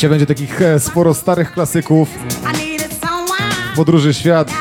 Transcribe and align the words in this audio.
Dzisiaj 0.00 0.10
będzie 0.10 0.26
takich 0.26 0.62
e, 0.62 0.80
sporo 0.80 1.14
starych 1.14 1.52
klasyków 1.52 2.08
podróży 3.76 4.14
świat, 4.14 4.52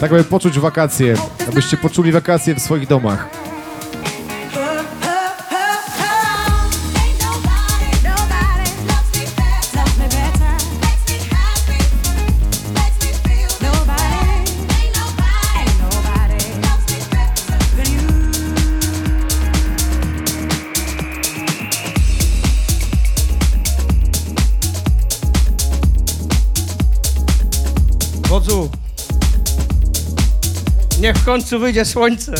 tak 0.00 0.12
aby 0.12 0.24
poczuć 0.24 0.58
wakacje, 0.58 1.14
abyście 1.48 1.76
poczuli 1.76 2.12
wakacje 2.12 2.54
w 2.54 2.60
swoich 2.60 2.86
domach. 2.86 3.43
Końcu 31.24 31.58
wyjdzie 31.58 31.84
słońce. 31.84 32.34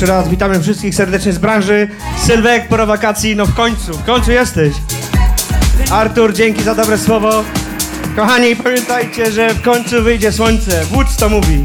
Jeszcze 0.00 0.14
raz 0.14 0.28
witamy 0.28 0.60
wszystkich 0.60 0.94
serdecznie 0.94 1.32
z 1.32 1.38
branży. 1.38 1.88
Sylwek, 2.18 2.68
po 2.68 2.86
wakacji, 2.86 3.36
no 3.36 3.46
w 3.46 3.54
końcu, 3.54 3.92
w 3.92 4.04
końcu 4.04 4.32
jesteś. 4.32 4.72
Artur, 5.90 6.32
dzięki 6.32 6.62
za 6.62 6.74
dobre 6.74 6.98
słowo. 6.98 7.44
Kochani, 8.16 8.56
pamiętajcie, 8.56 9.32
że 9.32 9.54
w 9.54 9.62
końcu 9.62 10.02
wyjdzie 10.02 10.32
słońce. 10.32 10.84
Wódz 10.84 11.16
to 11.16 11.28
mówi. 11.28 11.64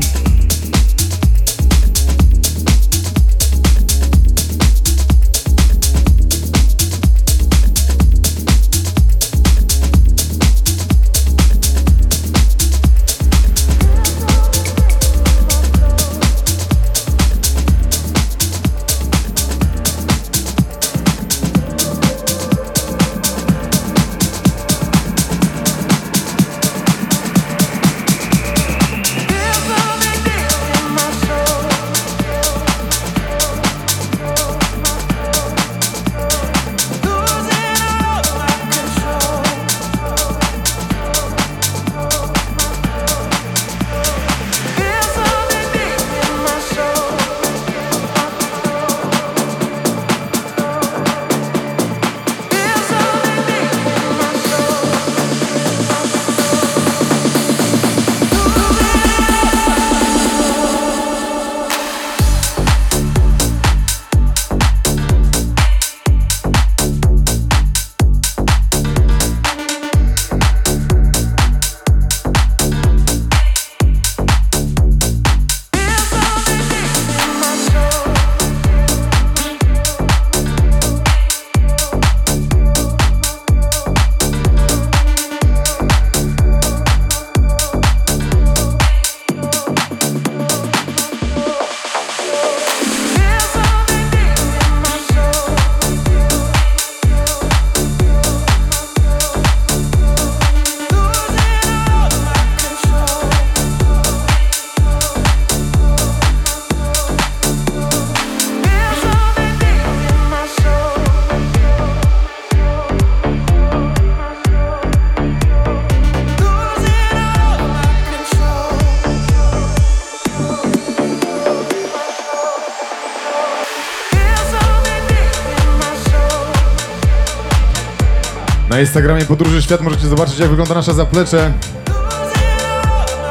Na 128.75 128.81
Instagramie 128.81 129.25
Podróży 129.25 129.61
Świat 129.61 129.81
możecie 129.81 130.07
zobaczyć, 130.07 130.39
jak 130.39 130.49
wygląda 130.49 130.73
nasza 130.73 130.93
zaplecze. 130.93 131.53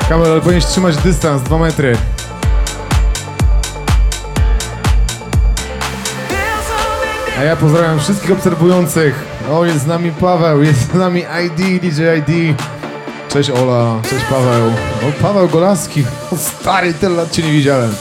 Kamil, 0.08 0.26
ale 0.26 0.40
powinieneś 0.40 0.66
trzymać 0.66 0.96
dystans, 0.96 1.42
2 1.42 1.58
metry. 1.58 1.96
A 7.38 7.42
ja 7.42 7.56
pozdrawiam 7.56 8.00
wszystkich 8.00 8.30
obserwujących. 8.30 9.24
O, 9.52 9.64
jest 9.64 9.80
z 9.80 9.86
nami 9.86 10.12
Paweł, 10.12 10.62
jest 10.62 10.92
z 10.92 10.94
nami 10.94 11.20
ID, 11.20 11.82
DJ 11.82 12.02
ID. 12.18 12.58
Cześć 13.28 13.50
Ola, 13.50 14.00
cześć 14.10 14.24
Paweł. 14.24 14.68
O, 15.08 15.22
Paweł 15.22 15.48
Golaski. 15.48 16.04
O, 16.32 16.36
stary, 16.36 16.94
tyle 16.94 17.16
lat 17.16 17.30
cię 17.30 17.42
nie 17.42 17.52
widziałem. 17.52 17.94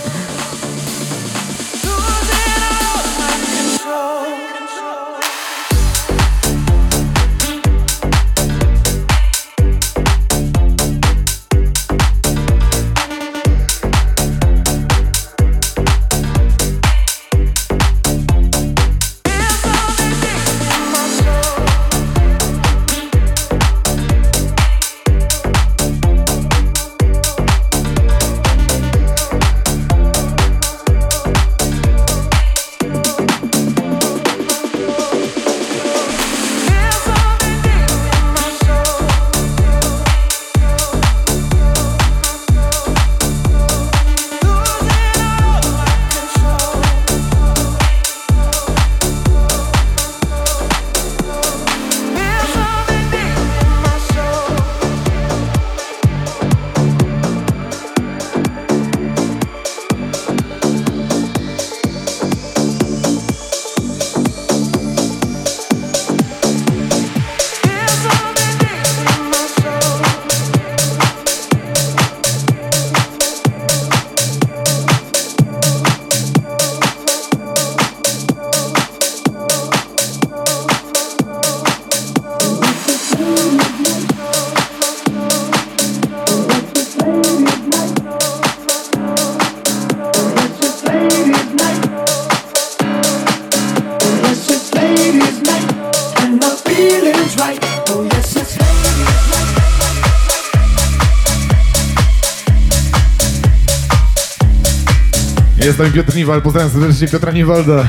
Jest 105.63 105.77
tam 105.77 105.92
Piotr 105.92 106.15
Niwal, 106.15 106.42
pozdrawiam 106.42 106.71
serdecznie 106.71 107.07
Piotra 107.07 107.31
Niwalda. 107.31 107.88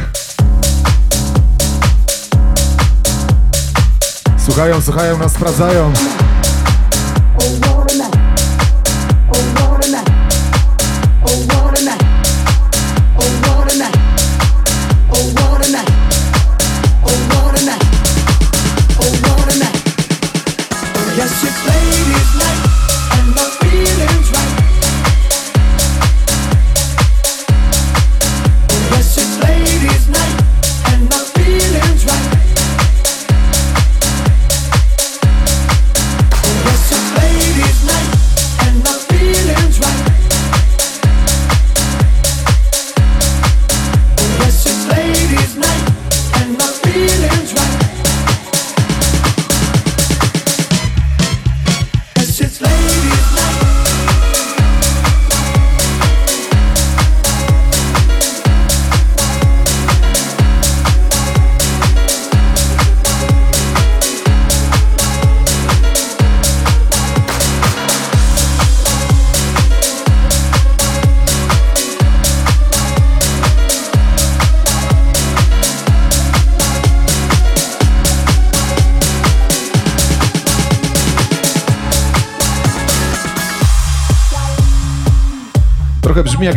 Słuchają, 4.38 4.80
słuchają 4.80 5.18
nas, 5.18 5.32
sprawdzają. 5.32 5.92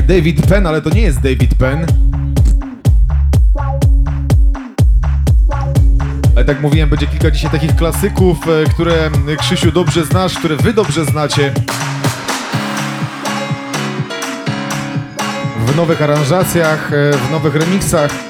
David 0.08 0.48
Penn, 0.48 0.68
ale 0.68 0.82
to 0.82 0.90
nie 0.90 1.02
jest 1.02 1.20
David 1.20 1.56
Penn. 1.56 1.86
Ale 6.36 6.46
tak 6.46 6.62
mówiłem, 6.62 6.90
będzie 6.90 7.08
kilka 7.08 7.32
dzisiaj 7.32 7.52
takich 7.52 7.76
klasyków, 7.76 8.38
e, 8.48 8.70
które 8.70 9.10
e, 9.28 9.36
Krzysiu 9.36 9.72
dobrze 9.72 10.06
znasz, 10.06 10.40
które 10.40 10.56
wy 10.56 10.74
dobrze 10.74 11.06
znacie. 11.06 11.54
W 15.68 15.76
nowych 15.76 16.02
aranżacjach, 16.02 16.94
e, 16.94 17.18
w 17.18 17.32
nowych 17.32 17.56
remixach. 17.56 18.27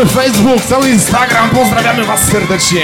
cały 0.00 0.08
Facebook, 0.08 0.64
cały 0.64 0.90
Instagram. 0.90 1.50
Pozdrawiamy 1.50 2.04
Was 2.04 2.20
serdecznie. 2.24 2.80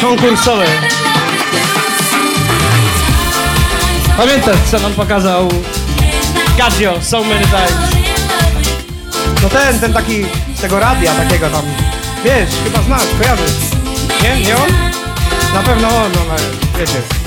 konkursowe. 0.00 0.64
Pamiętasz, 4.16 4.56
co 4.70 4.78
nam 4.78 4.92
pokazał 4.92 5.48
Gadzio, 6.58 6.98
So 7.02 7.20
Many 7.22 7.44
Times? 7.46 8.08
No 9.42 9.48
ten, 9.48 9.80
ten 9.80 9.92
taki, 9.92 10.24
tego 10.60 10.80
radia 10.80 11.14
takiego 11.14 11.50
tam, 11.50 11.62
wiesz, 12.24 12.50
chyba 12.64 12.82
znasz, 12.82 13.06
kojarzysz. 13.18 13.52
Nie? 14.22 14.40
Nie 14.40 14.56
on? 14.56 14.70
Na 15.54 15.62
pewno 15.62 15.88
on, 15.88 16.12
no, 16.12 16.34
wiecie. 16.78 17.17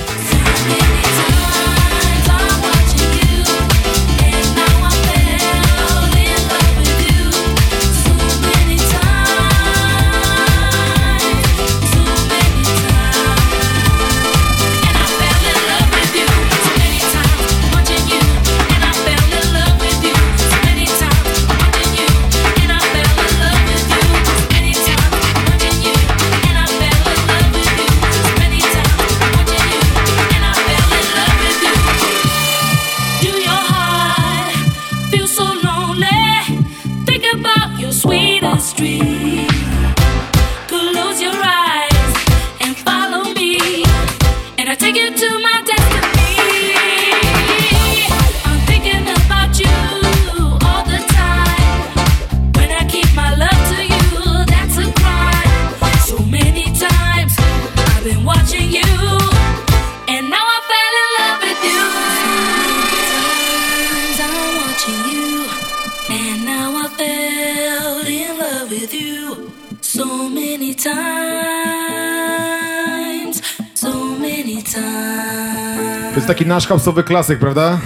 nasz 76.62 76.69
house'owy 76.69 77.04
klasyk, 77.04 77.39
prawda? 77.39 77.80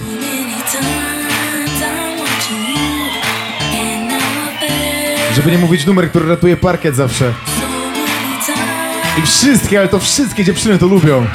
Żeby 5.34 5.50
nie 5.50 5.58
mówić 5.58 5.86
numer, 5.86 6.10
który 6.10 6.28
ratuje 6.28 6.56
parkiet 6.56 6.96
zawsze. 6.96 7.32
I 9.18 9.22
wszystkie, 9.22 9.78
ale 9.78 9.88
to 9.88 9.98
wszystkie 9.98 10.44
dziewczyny 10.44 10.78
to 10.78 10.86
lubią. 10.86 11.26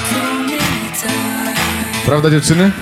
Prawda 2.06 2.30
dziewczyny? 2.30 2.72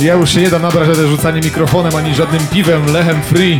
Ja 0.00 0.14
już 0.14 0.30
się 0.30 0.40
nie 0.40 0.50
dam 0.50 0.62
nabrać 0.62 0.86
żadnym 0.86 1.08
rzucaniem 1.08 1.44
mikrofonem, 1.44 1.96
ani 1.96 2.14
żadnym 2.14 2.46
piwem, 2.46 2.92
lechem 2.92 3.22
free. 3.22 3.58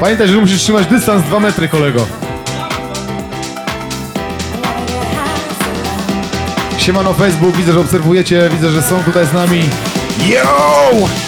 Pamiętaj, 0.00 0.28
że 0.28 0.36
musisz 0.36 0.62
trzymać 0.62 0.86
dystans 0.86 1.22
2 1.22 1.40
metry, 1.40 1.68
kolego. 1.68 2.06
Siemano 6.78 7.14
Facebook, 7.14 7.56
widzę, 7.56 7.72
że 7.72 7.80
obserwujecie, 7.80 8.50
widzę, 8.52 8.70
że 8.70 8.82
są 8.82 9.04
tutaj 9.04 9.26
z 9.26 9.32
nami. 9.32 9.62
Yo! 10.28 11.23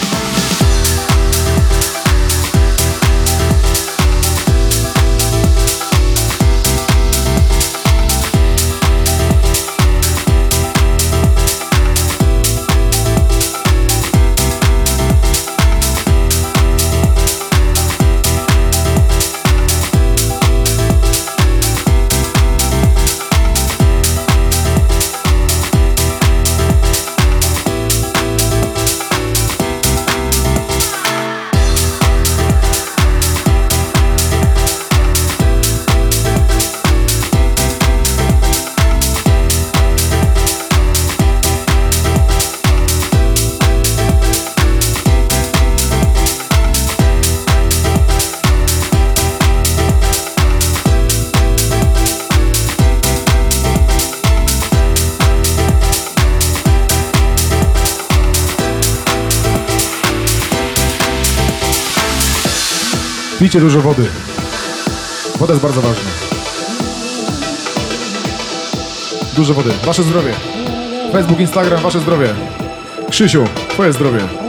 Pijcie 63.57 63.67
dużo 63.67 63.81
wody. 63.81 64.03
Woda 65.39 65.53
jest 65.53 65.63
bardzo 65.63 65.81
ważna. 65.81 66.11
Dużo 69.37 69.55
wody. 69.55 69.71
Wasze 69.85 70.03
zdrowie. 70.03 70.33
Facebook, 71.13 71.41
Instagram, 71.41 71.83
wasze 71.83 72.01
zdrowie. 72.01 72.35
Krzysiu, 73.11 73.45
twoje 73.69 73.93
zdrowie. 73.93 74.46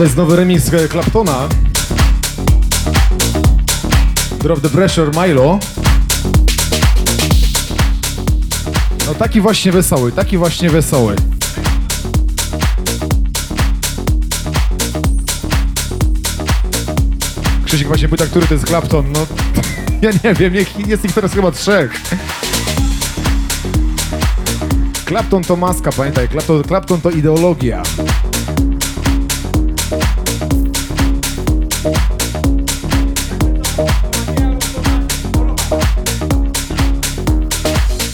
To 0.00 0.04
jest 0.04 0.16
nowy 0.16 0.36
remix 0.36 0.72
e, 0.72 0.88
Claptona. 0.88 1.48
Drop 4.38 4.60
the 4.60 4.68
Pressure 4.68 5.10
Milo. 5.16 5.58
No 9.06 9.14
taki 9.14 9.40
właśnie 9.40 9.72
wesoły, 9.72 10.12
taki 10.12 10.38
właśnie 10.38 10.70
wesoły. 10.70 11.16
Krzysiek 17.64 17.88
właśnie 17.88 18.08
pyta, 18.08 18.26
który 18.26 18.46
to 18.46 18.54
jest 18.54 18.66
Clapton. 18.66 19.12
No, 19.12 19.26
ja 20.02 20.10
nie 20.24 20.34
wiem, 20.34 20.54
jest 20.86 21.04
ich 21.04 21.12
teraz 21.12 21.32
chyba 21.32 21.50
trzech. 21.50 22.00
Clapton 25.06 25.42
to 25.42 25.56
maska, 25.56 25.92
pamiętaj, 25.92 26.28
Clapton, 26.28 26.64
Clapton 26.64 27.00
to 27.00 27.10
ideologia. 27.10 27.82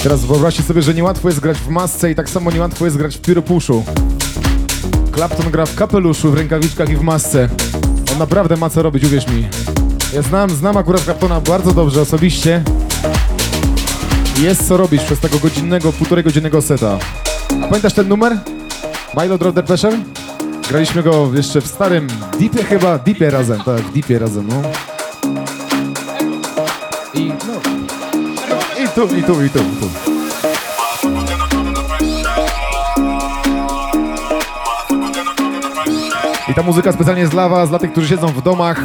Teraz 0.06 0.24
wyobraźcie 0.24 0.62
sobie, 0.62 0.82
że 0.82 0.94
niełatwo 0.94 1.28
jest 1.28 1.40
grać 1.40 1.58
w 1.58 1.68
masce 1.68 2.10
i 2.10 2.14
tak 2.14 2.30
samo 2.30 2.50
niełatwo 2.50 2.84
jest 2.84 2.96
grać 2.96 3.16
w 3.16 3.20
pióropuszu. 3.20 3.84
Clapton 5.14 5.50
gra 5.50 5.66
w 5.66 5.74
kapeluszu, 5.74 6.30
w 6.30 6.34
rękawiczkach 6.34 6.88
i 6.88 6.96
w 6.96 7.02
masce. 7.02 7.48
On 8.12 8.18
naprawdę 8.18 8.56
ma 8.56 8.70
co 8.70 8.82
robić, 8.82 9.04
uwierz 9.04 9.28
mi. 9.28 9.48
Ja 10.14 10.22
znam, 10.22 10.50
znam 10.50 10.76
akurat 10.76 11.00
Claptona 11.00 11.40
bardzo 11.40 11.72
dobrze 11.72 12.00
osobiście. 12.00 12.62
Jest 14.38 14.68
co 14.68 14.76
robić 14.76 15.02
przez 15.02 15.20
tego 15.20 15.38
godzinnego, 15.38 15.92
półtorej 15.92 16.24
godzinnego 16.24 16.62
seta. 16.62 16.98
A 17.62 17.66
pamiętasz 17.66 17.94
ten 17.94 18.08
numer? 18.08 18.38
Milo 19.22 19.38
Drop 19.38 19.54
the 19.54 19.62
Pressure? 19.62 19.98
Graliśmy 20.68 21.02
go 21.02 21.30
jeszcze 21.34 21.60
w 21.60 21.66
starym 21.66 22.08
Deepie 22.40 22.64
chyba, 22.64 22.98
Deepie 22.98 23.30
razem, 23.30 23.60
tak, 23.60 23.82
Deepie 23.94 24.18
razem, 24.18 24.48
no. 24.48 24.62
I 27.14 27.28
no. 27.28 27.85
I 28.96 28.98
tu, 28.98 29.16
i 29.16 29.22
tu, 29.22 29.42
i 29.42 29.50
tu, 29.50 29.58
i 29.58 29.76
tu. 29.76 29.90
ta 36.54 36.62
muzyka 36.62 36.92
specjalnie 36.92 37.20
jest 37.20 37.32
dla 37.32 37.48
was, 37.48 37.68
dla 37.68 37.78
tych, 37.78 37.92
którzy 37.92 38.08
siedzą 38.08 38.26
w 38.26 38.42
domach. 38.42 38.84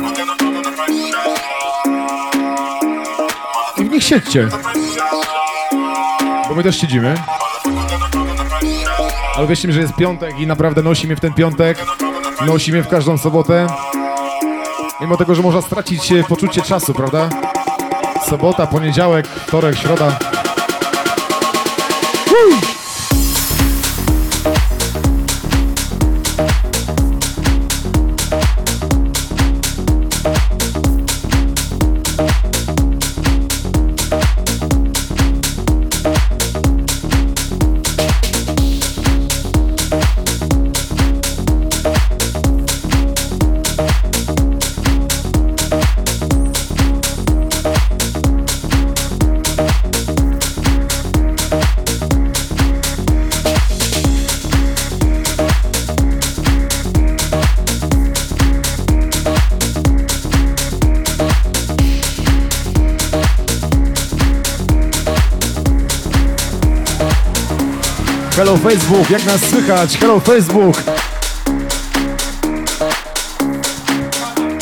I 3.77 3.83
w 3.83 3.91
nich 3.91 4.03
siedźcie. 4.03 4.47
Bo 6.49 6.55
my 6.55 6.63
też 6.63 6.79
siedzimy. 6.79 7.15
Ale 9.35 9.47
wierzcie 9.47 9.67
mi, 9.67 9.73
że 9.73 9.81
jest 9.81 9.95
piątek 9.95 10.39
i 10.39 10.47
naprawdę 10.47 10.83
nosi 10.83 11.07
mnie 11.07 11.15
w 11.15 11.19
ten 11.19 11.33
piątek. 11.33 11.77
Nosi 12.45 12.71
mnie 12.71 12.83
w 12.83 12.87
każdą 12.87 13.17
sobotę. 13.17 13.67
Mimo 15.01 15.17
tego, 15.17 15.35
że 15.35 15.41
można 15.41 15.61
stracić 15.61 16.11
e, 16.11 16.23
poczucie 16.23 16.61
czasu, 16.61 16.93
prawda? 16.93 17.29
Sobota, 18.31 18.67
poniedziałek, 18.67 19.27
wtorek, 19.27 19.77
środa. 19.77 20.19
Hello 22.25 22.70
Facebook, 68.63 69.09
jak 69.09 69.25
nas 69.25 69.41
słychać? 69.41 69.97
Hello 69.97 70.19
Facebook! 70.19 70.75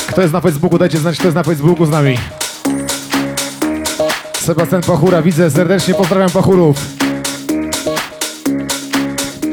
Kto 0.08 0.22
jest 0.22 0.34
na 0.34 0.42
Facebooku? 0.42 0.78
Dajcie 0.80 0.98
znać, 0.98 1.18
kto 1.18 1.28
jest 1.28 1.36
na 1.36 1.44
Facebooku 1.44 1.86
z 1.86 1.90
nami. 1.90 2.18
Sebastian 4.40 4.82
Pachura, 4.82 5.22
widzę, 5.22 5.52
serdecznie 5.52 5.94
pozdrawiam 5.94 6.30
Pachurów. 6.30 6.78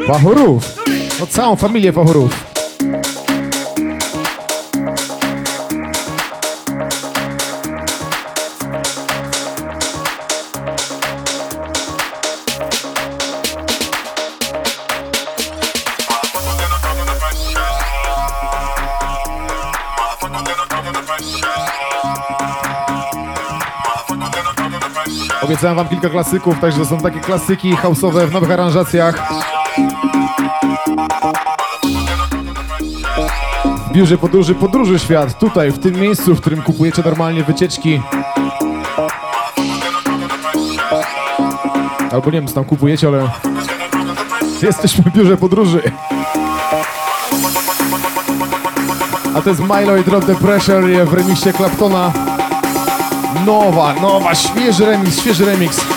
Pachurów? 0.06 0.64
No 1.20 1.26
całą 1.26 1.56
familię 1.56 1.92
Pachurów. 1.92 2.45
Obiecałem 25.66 25.88
wam 25.88 26.00
kilka 26.00 26.09
klasyków, 26.09 26.61
także 26.61 26.79
to 26.79 26.85
są 26.87 26.98
takie 26.98 27.20
klasyki 27.20 27.74
house'owe 27.74 28.26
w 28.26 28.33
nowych 28.33 28.50
aranżacjach. 28.50 29.33
W 33.88 33.92
biurze 33.92 34.18
podróży 34.18 34.55
Podróży 34.55 34.98
Świat, 34.98 35.38
tutaj, 35.38 35.72
w 35.72 35.79
tym 35.79 35.94
miejscu, 36.00 36.35
w 36.35 36.40
którym 36.40 36.62
kupujecie 36.62 37.02
normalnie 37.05 37.44
wycieczki. 37.44 38.02
Albo 42.12 42.26
nie 42.26 42.33
wiem, 42.33 42.46
co 42.46 42.55
tam 42.55 42.64
kupujecie, 42.64 43.09
ale 43.09 43.29
jesteśmy 44.62 45.05
w 45.05 45.14
biurze 45.14 45.37
podróży. 45.37 45.83
A 49.35 49.42
to 49.42 49.50
jest 49.50 49.62
Milo 49.62 49.96
i 49.96 50.05
Drop 50.05 50.24
the 50.24 50.35
Pressure 50.35 51.07
w 51.07 51.14
remiksie 51.14 51.52
Claptona. 51.52 52.36
Nowa, 53.46 53.94
nowa, 53.94 54.35
świeży 54.35 54.87
remix, 54.87 55.20
świeży 55.20 55.44
remix. 55.44 55.95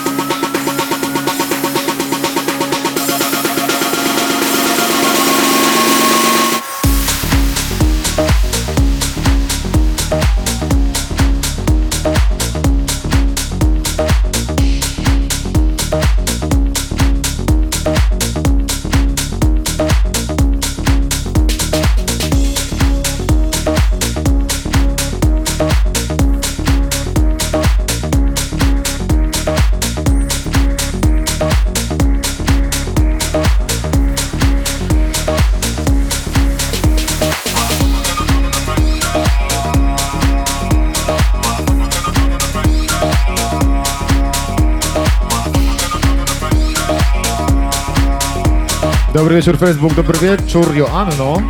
Dobry 49.30 49.42
wieczór 49.42 49.58
Facebook, 49.58 49.94
dobry 49.94 50.18
wieczór 50.18 50.76
Joanno. 50.76 51.42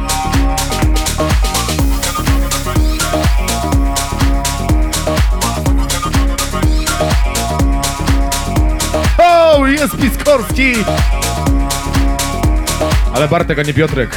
O, 9.18 9.66
jest 9.66 9.96
Piskorski! 9.96 10.72
Ale 13.14 13.28
Bartek, 13.28 13.58
a 13.58 13.62
nie 13.62 13.74
Piotrek. 13.74 14.16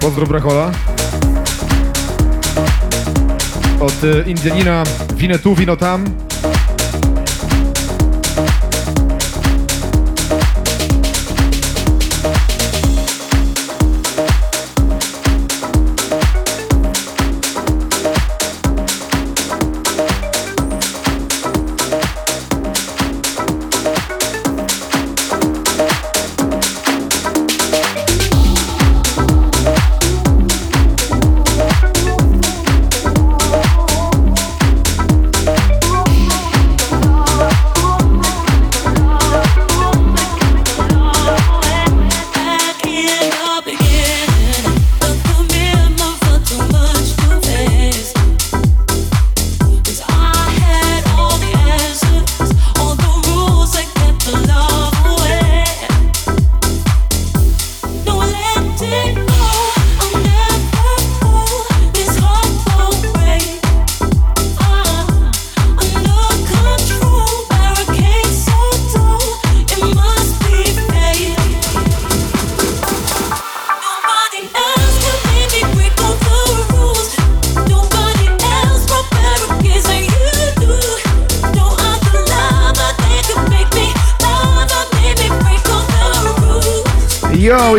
Pozdro 0.00 0.26
Brachola. 0.26 0.70
Od 3.80 4.04
y, 4.04 4.24
Indianina 4.26 4.82
winę 5.16 5.38
tu, 5.38 5.54
wino 5.54 5.76
tam. 5.76 6.27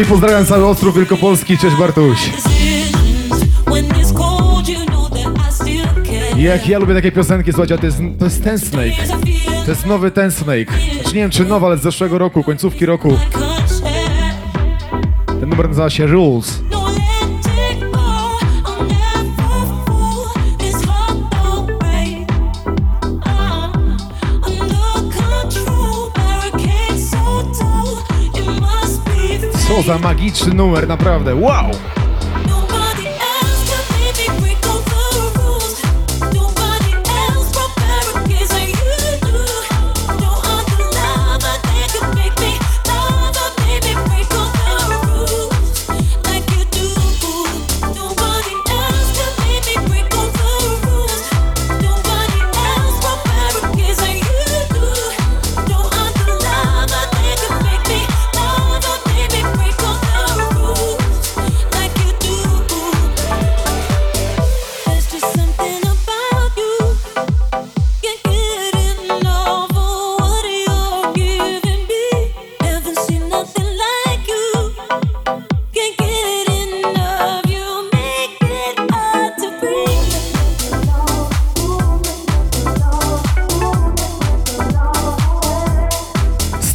pozdrawiam 0.09 0.45
cały 0.45 0.65
Ostrów 0.65 0.95
Wielkopolski. 0.95 1.57
Cześć 1.57 1.75
Bartuś. 1.75 2.29
Jak 6.37 6.67
ja 6.67 6.79
lubię 6.79 6.95
takie 6.95 7.11
piosenki, 7.11 7.51
słuchajcie, 7.51 7.77
to 7.77 7.85
jest, 7.85 7.97
to 8.19 8.25
jest 8.25 8.43
ten 8.43 8.59
Snake. 8.59 8.95
To 9.65 9.71
jest 9.71 9.85
nowy 9.85 10.11
ten 10.11 10.31
Snake. 10.31 10.73
Znaczy, 10.93 11.15
nie 11.15 11.21
wiem 11.21 11.29
czy 11.29 11.45
nowy, 11.45 11.65
ale 11.65 11.77
z 11.77 11.81
zeszłego 11.81 12.17
roku, 12.17 12.43
końcówki 12.43 12.85
roku. 12.85 13.17
Ten 15.39 15.49
numer 15.49 15.67
nazywa 15.67 15.89
się 15.89 16.07
Rules. 16.07 16.58
Za 29.85 29.97
magiczny 29.97 30.53
numer, 30.53 30.87
naprawdę, 30.87 31.35
wow! 31.35 31.71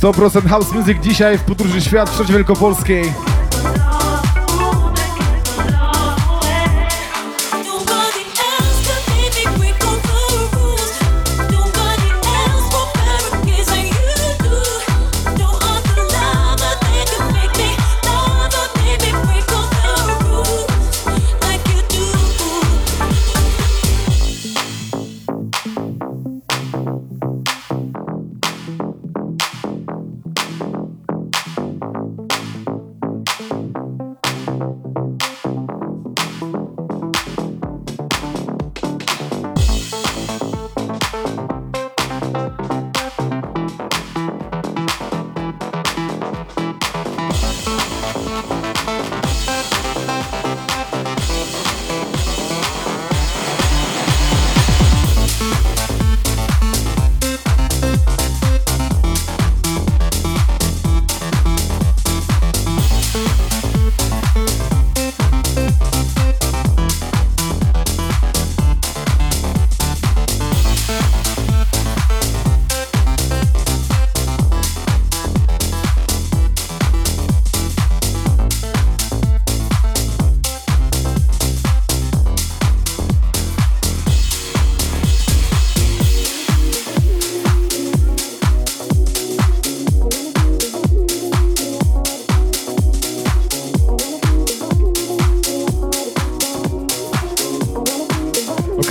100% 0.04 0.48
House 0.48 0.72
Music 0.72 0.98
dzisiaj 1.02 1.38
w 1.38 1.42
podróży 1.42 1.80
świat 1.80 2.10
w 2.10 2.30
Wielkopolskiej. 2.30 3.33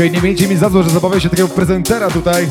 Okay, 0.04 0.12
nie 0.12 0.22
miejcie 0.22 0.48
mi 0.48 0.56
za 0.56 0.70
zło, 0.70 0.84
że 0.84 0.90
zabawiam 0.90 1.20
się 1.20 1.30
takiego 1.30 1.48
prezentera 1.48 2.10
tutaj, 2.10 2.50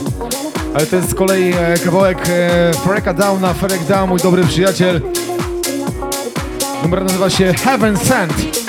ale 0.74 0.86
to 0.86 0.96
jest 0.96 1.10
z 1.10 1.14
kolei 1.14 1.52
e, 1.52 1.78
kawałek 1.84 2.18
e, 2.28 2.72
Freka 2.74 3.14
Downa, 3.14 3.54
Ferek 3.54 3.84
Down, 3.84 4.08
mój 4.08 4.20
dobry 4.20 4.44
przyjaciel. 4.44 5.00
Numer 6.82 7.04
nazywa 7.04 7.30
się 7.30 7.54
Heaven 7.54 7.96
Sent. 7.96 8.61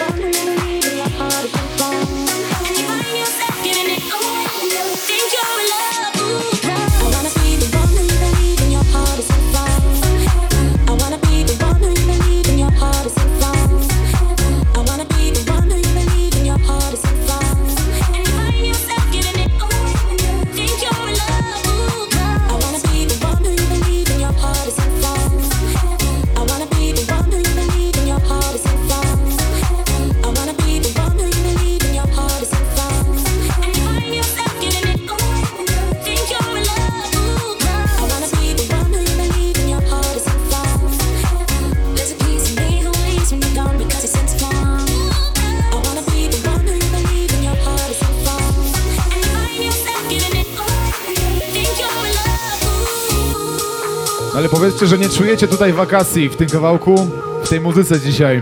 Powiedzcie, 54.63 54.87
że 54.87 54.97
nie 54.97 55.09
czujecie 55.09 55.47
tutaj 55.47 55.73
wakacji 55.73 56.29
w 56.29 56.35
tym 56.35 56.49
kawałku, 56.49 56.95
w 57.43 57.49
tej 57.49 57.61
muzyce 57.61 57.99
dzisiaj. 57.99 58.39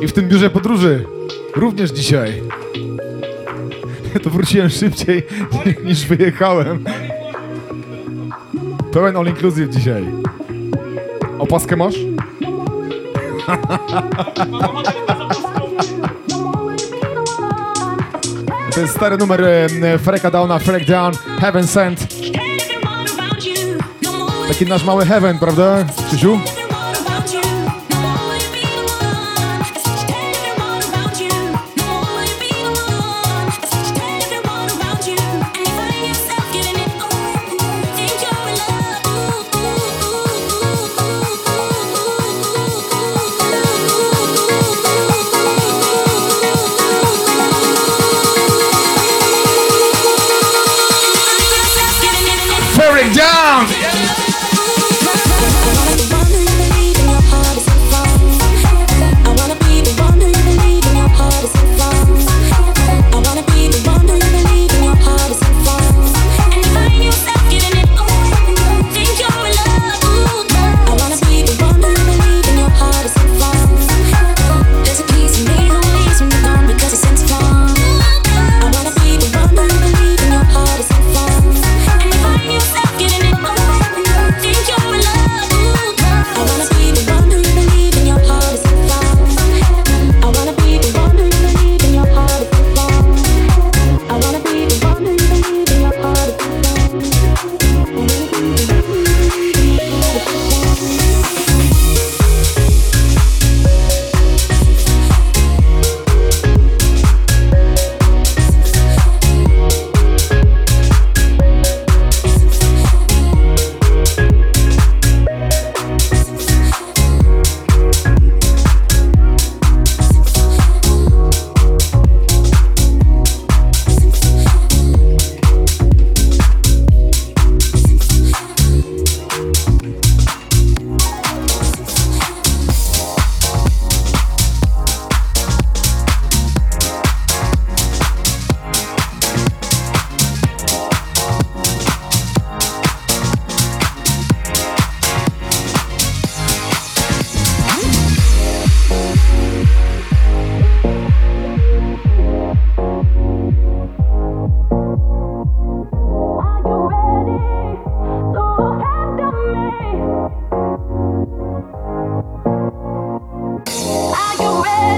I 0.00 0.08
w 0.08 0.12
tym 0.12 0.28
biurze 0.28 0.50
podróży 0.50 1.06
również 1.56 1.90
dzisiaj. 1.90 2.42
To 4.22 4.30
wróciłem 4.30 4.70
szybciej 4.70 5.22
niż 5.84 6.06
wyjechałem. 6.06 6.84
Pełen 8.92 9.16
all 9.16 9.26
inclusive 9.26 9.70
dzisiaj. 9.70 10.04
Opaskę 11.38 11.76
masz? 11.76 11.94
To 18.74 18.80
jest 18.80 18.96
stary 18.96 19.16
numer 19.16 19.44
e, 19.44 19.98
Freka 19.98 20.30
Downa, 20.30 20.58
Freak 20.58 20.84
Down, 20.84 21.12
Heaven 21.40 21.66
Sent. 21.66 22.19
Taki 24.50 24.66
nasz 24.66 24.84
mały 24.84 25.06
heaven, 25.06 25.38
prawda, 25.38 25.84
Krzysiu? 26.08 26.38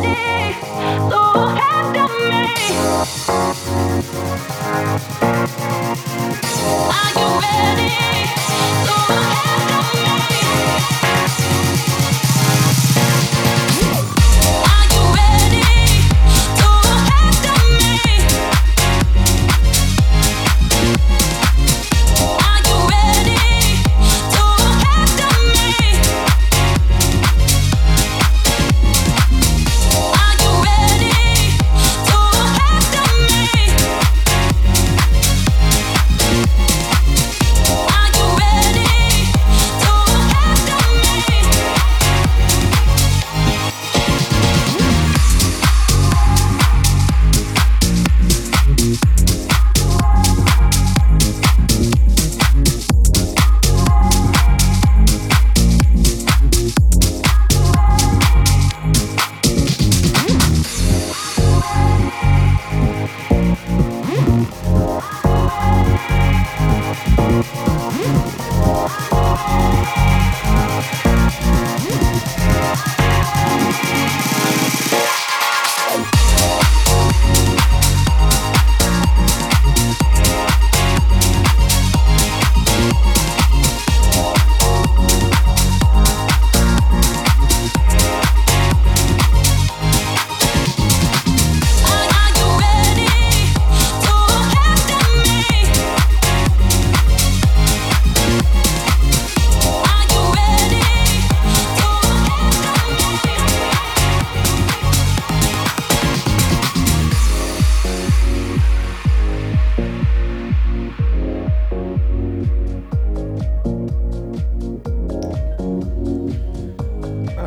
body. 0.02 1.31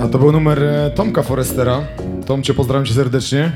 A 0.06 0.08
to 0.08 0.20
był 0.20 0.32
numer 0.32 0.64
e, 0.64 0.92
Tomka 0.96 1.24
Forestera. 1.24 1.82
Tomcie, 2.26 2.54
pozdrawiam 2.54 2.86
cię 2.86 2.94
serdecznie. 2.94 3.52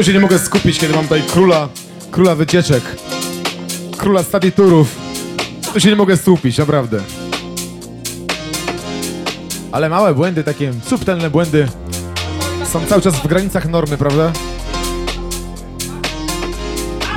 Ja 0.00 0.04
tu 0.04 0.06
się 0.06 0.12
nie 0.12 0.20
mogę 0.20 0.38
skupić, 0.38 0.78
kiedy 0.78 0.94
mam 0.94 1.02
tutaj 1.02 1.22
króla, 1.22 1.68
króla 2.10 2.34
wycieczek, 2.34 2.82
króla 3.96 4.22
study 4.22 4.52
tourów. 4.52 4.96
Tu 5.74 5.80
się 5.80 5.88
nie 5.88 5.96
mogę 5.96 6.16
skupić, 6.16 6.58
naprawdę. 6.58 7.00
Ale 9.72 9.88
małe 9.88 10.14
błędy, 10.14 10.44
takie 10.44 10.72
subtelne 10.86 11.30
błędy 11.30 11.68
są 12.72 12.86
cały 12.86 13.02
czas 13.02 13.14
w 13.14 13.26
granicach 13.26 13.68
normy, 13.68 13.98
prawda? 13.98 14.32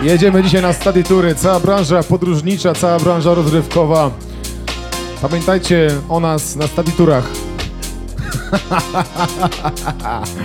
Jedziemy 0.01 0.43
dzisiaj 0.43 0.61
na 0.61 0.73
study 0.73 1.03
tury, 1.03 1.35
cała 1.35 1.59
branża 1.59 2.03
podróżnicza, 2.03 2.73
cała 2.73 2.99
branża 2.99 3.33
rozrywkowa. 3.33 4.11
Pamiętajcie 5.21 5.87
o 6.09 6.19
nas 6.19 6.55
na 6.55 6.67
study 6.67 6.91
turach. 6.91 7.29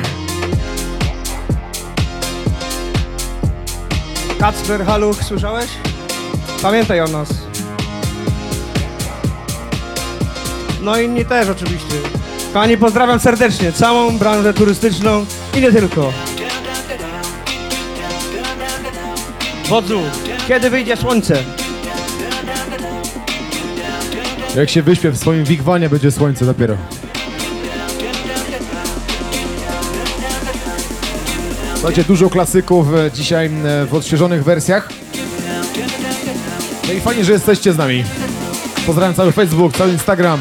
Kacper, 4.38 4.84
Haluch, 4.84 5.24
słyszałeś? 5.24 5.70
Pamiętaj 6.62 7.00
o 7.00 7.08
nas. 7.08 7.28
No 10.82 10.98
inni 11.00 11.24
też 11.24 11.48
oczywiście. 11.48 11.94
Kochani, 12.52 12.76
pozdrawiam 12.76 13.20
serdecznie 13.20 13.72
całą 13.72 14.18
branżę 14.18 14.54
turystyczną 14.54 15.26
i 15.56 15.60
nie 15.60 15.72
tylko. 15.72 16.12
Wodzu, 19.68 20.00
kiedy 20.48 20.70
wyjdzie 20.70 20.96
słońce? 20.96 21.42
Jak 24.56 24.70
się 24.70 24.82
wyśpię 24.82 25.10
w 25.10 25.18
swoim 25.18 25.44
wigwanie, 25.44 25.88
będzie 25.88 26.10
słońce 26.10 26.44
dopiero. 26.46 26.76
Słuchajcie, 31.78 32.04
dużo 32.04 32.30
klasyków 32.30 32.94
e, 32.94 33.10
dzisiaj 33.14 33.46
e, 33.46 33.86
w 33.86 33.94
odświeżonych 33.94 34.44
wersjach. 34.44 34.88
No 36.86 36.92
i 36.92 37.00
fajnie, 37.00 37.24
że 37.24 37.32
jesteście 37.32 37.72
z 37.72 37.76
nami. 37.76 38.04
Pozdrawiam 38.86 39.14
cały 39.14 39.32
Facebook, 39.32 39.76
cały 39.76 39.92
Instagram. 39.92 40.40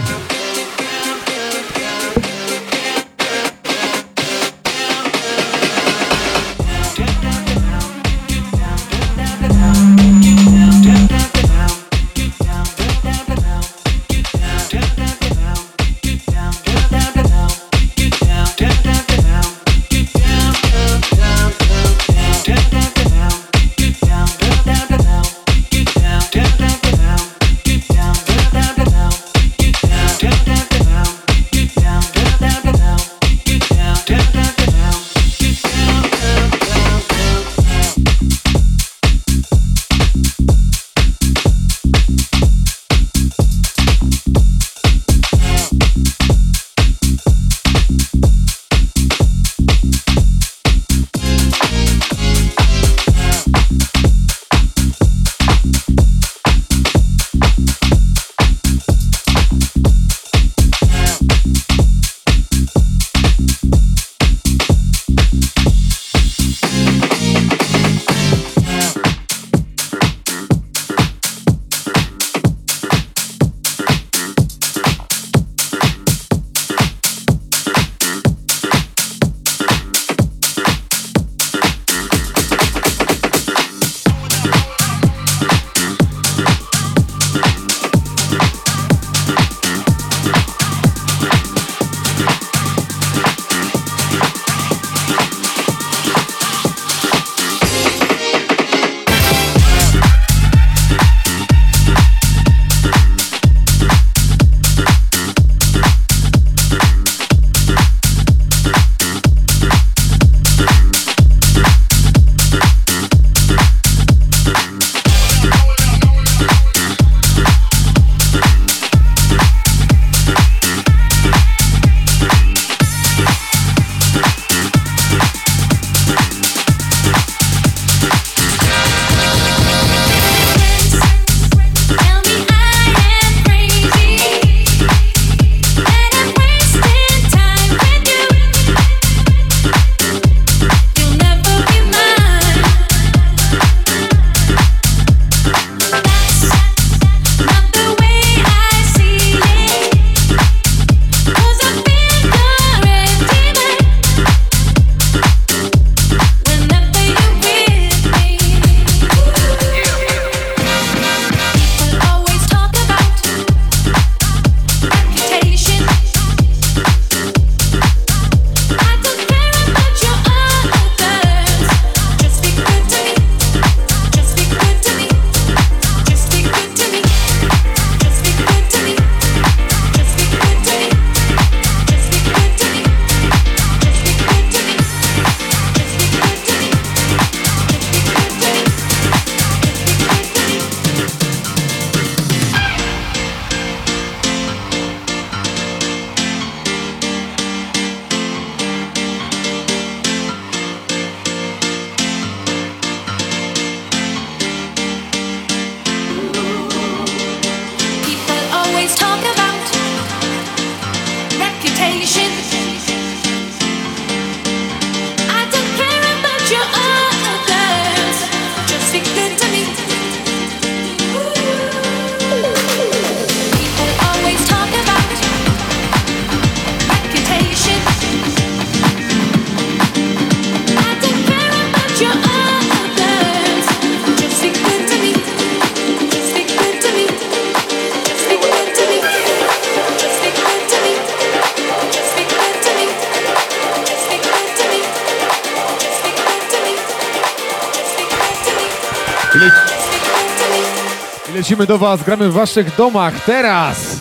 Lecimy 251.47 251.67
do 251.67 251.77
was, 251.77 252.03
gramy 252.03 252.29
w 252.29 252.33
waszych 252.33 252.75
domach 252.75 253.25
teraz. 253.25 253.96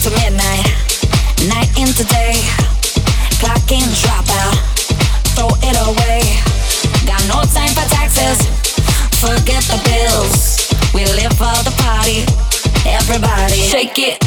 To 0.00 0.10
midnight, 0.10 0.64
night 1.48 1.68
into 1.76 2.04
day. 2.08 2.40
Clock 3.40 3.70
in, 3.70 3.84
drop 4.00 4.24
out, 4.40 4.56
throw 5.36 5.50
it 5.60 5.76
away. 5.84 6.22
Got 7.04 7.20
no 7.28 7.42
time 7.52 7.68
for 7.76 7.84
taxes, 7.92 8.40
forget 9.20 9.62
the 9.68 9.76
bills. 9.84 10.72
We 10.94 11.04
live 11.04 11.32
for 11.36 11.52
the 11.68 11.74
party, 11.82 12.24
everybody 12.88 13.54
shake 13.54 13.98
it. 13.98 14.18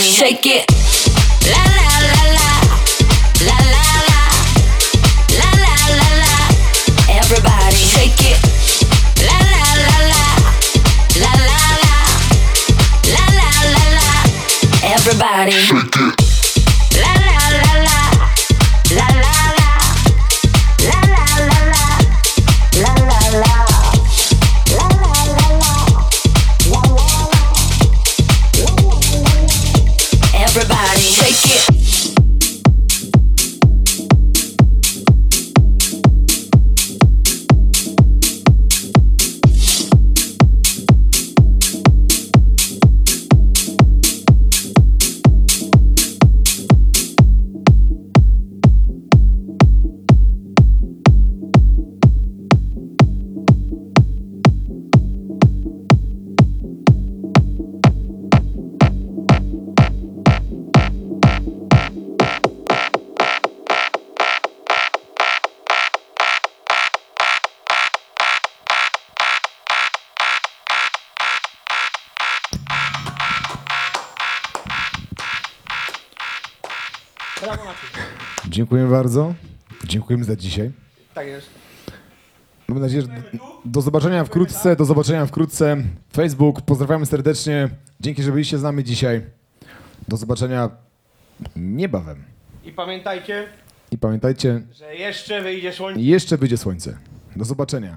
Everybody 0.00 0.16
shake 0.16 0.46
it. 0.46 0.64
La 1.44 1.62
la 1.76 1.88
la 2.08 2.22
la. 2.36 2.48
La 3.44 3.56
la 3.74 3.84
la. 4.08 4.20
La 5.36 5.50
la 5.64 5.74
la 5.98 6.08
la. 6.22 6.34
Everybody 7.18 7.76
shake 7.76 8.24
it. 8.32 8.38
La 9.20 9.36
la 9.52 9.62
la 9.84 9.96
la. 10.08 10.24
La 11.20 11.32
la 11.48 11.60
la. 11.82 11.96
La 13.12 13.24
la 13.40 13.50
la 13.74 13.84
la. 13.98 14.08
Everybody 14.94 15.52
shake 15.52 15.96
it. 15.96 16.29
Dziękujemy 78.60 78.90
bardzo. 78.90 79.34
Dziękujemy 79.84 80.24
za 80.24 80.36
dzisiaj. 80.36 80.70
Tak 81.14 81.26
jest. 81.26 81.46
Mam 82.68 82.80
nadzieję, 82.80 83.02
że 83.02 83.08
do 83.64 83.80
zobaczenia 83.80 84.24
wkrótce, 84.24 84.76
do 84.76 84.84
zobaczenia 84.84 85.26
wkrótce. 85.26 85.76
Facebook, 86.12 86.62
pozdrawiamy 86.62 87.06
serdecznie. 87.06 87.68
Dzięki, 88.00 88.22
że 88.22 88.32
byliście 88.32 88.58
z 88.58 88.62
nami 88.62 88.84
dzisiaj. 88.84 89.22
Do 90.08 90.16
zobaczenia 90.16 90.70
niebawem. 91.56 92.24
I 92.64 92.72
pamiętajcie, 92.72 93.46
I 93.90 93.98
pamiętajcie, 93.98 94.62
że 94.72 94.94
jeszcze 94.94 95.42
wyjdzie 95.42 95.72
słońce. 95.72 96.00
jeszcze 96.00 96.36
wyjdzie 96.36 96.56
słońce. 96.56 96.98
Do 97.36 97.44
zobaczenia. 97.44 97.96